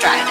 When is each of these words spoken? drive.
drive. 0.00 0.29